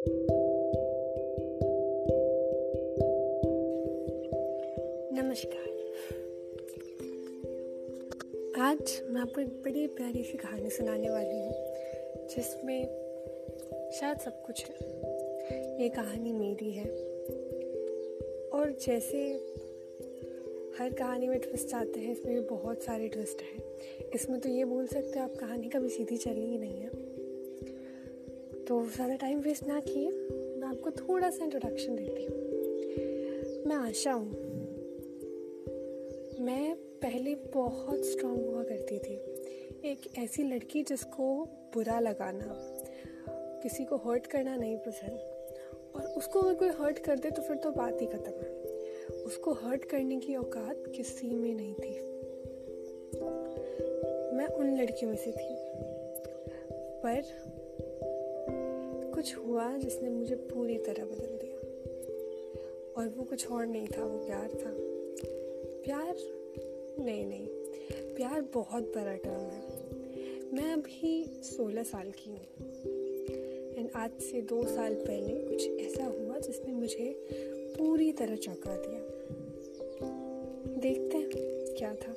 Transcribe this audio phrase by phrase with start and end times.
[0.00, 0.20] नमस्कार।
[8.60, 11.52] आज मैं आपको एक बड़ी प्यारी सी कहानी सुनाने वाली हूँ,
[12.28, 12.84] जिसमें
[13.90, 14.74] शायद सब कुछ है।
[15.82, 16.90] ये कहानी मेरी है।
[18.50, 19.18] और जैसे
[20.78, 23.62] हर कहानी में ट्विस्ट आते हैं, इसमें भी बहुत सारे ट्विस्ट हैं।
[24.14, 27.09] इसमें तो ये बोल सकते हो, आप कहानी कभी सीधी चली ही नहीं है।
[28.70, 30.10] तो ज़्यादा टाइम वेस्ट ना किए।
[30.58, 34.30] मैं आपको थोड़ा सा इंट्रोडक्शन देती हूँ। मैं आशा हूँ।
[36.40, 39.14] मैं पहले बहुत स्ट्रांग हुआ करती थी।
[39.90, 41.44] एक ऐसी लड़की जिसको
[41.74, 42.54] बुरा लगाना,
[43.62, 45.18] किसी को हर्ट करना नहीं पसंद।
[45.94, 48.50] और उसको अगर कोई हर्ट कर दे तो फिर तो बात ही ख़त्म है।
[49.24, 51.94] उसको हर्ट करने की औकात किसी में नहीं थी।
[54.36, 55.54] मैं उन लड़कियों में से थी।
[57.02, 57.22] पर
[59.20, 61.56] कुछ हुआ जिसने मुझे पूरी तरह बदल दिया।
[62.96, 64.72] और वो कुछ और नहीं था, वो प्यार था।
[65.84, 66.16] प्यार?
[67.04, 67.46] नहीं नहीं।
[68.14, 69.62] प्यार बहुत बड़ा टर्म है।
[70.52, 72.40] मैं अभी सोलह साल की हूँ।
[73.78, 77.26] एंड आज से दो साल पहले कुछ ऐसा हुआ जिसने मुझे
[77.78, 79.00] पूरी तरह चौंका दिया।
[80.80, 81.30] देखते हैं
[81.78, 82.14] क्या था।